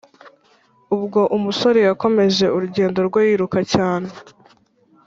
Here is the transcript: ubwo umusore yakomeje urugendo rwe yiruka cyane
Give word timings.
ubwo 0.95 1.21
umusore 1.37 1.79
yakomeje 1.87 2.45
urugendo 2.55 2.99
rwe 3.07 3.21
yiruka 3.27 3.59
cyane 3.73 4.09